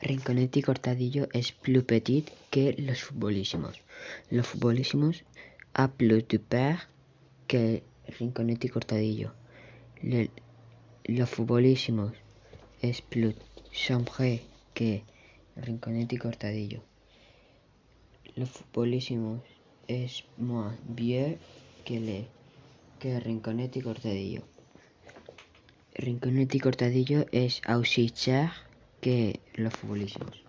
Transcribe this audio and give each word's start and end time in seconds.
Rinconet 0.00 0.56
y 0.56 0.62
Cortadillo 0.62 1.28
es 1.32 1.50
plus 1.50 1.82
petit 1.82 2.30
que 2.50 2.72
los 2.78 3.02
futbolísimos. 3.02 3.82
Los 4.30 4.46
futbolísimos 4.46 5.24
a 5.74 5.88
plus 5.88 6.26
du 6.28 6.38
père 6.38 6.88
que 7.48 7.82
Rinconet 8.06 8.64
y 8.64 8.68
Cortadillo. 8.68 9.32
Los 11.04 11.28
futbolísimos 11.28 12.12
es 12.80 13.02
plus 13.02 13.34
sombre 13.72 14.42
que 14.72 15.02
Rinconet 15.56 16.12
y 16.12 16.16
Cortadillo. 16.18 16.84
Los 18.36 18.50
futbolísimos 18.50 19.40
es 19.88 20.22
moins 20.36 20.76
vieux 20.86 21.38
que, 21.84 21.98
le, 21.98 22.28
que 23.00 23.18
Rinconet 23.18 23.76
y 23.76 23.80
Cortadillo. 23.80 24.42
Rinconet 25.94 26.54
y 26.54 26.60
Cortadillo 26.60 27.26
es 27.32 27.60
cher 28.14 28.67
que 29.00 29.44
los 29.54 29.74
futbolísimos. 29.74 30.47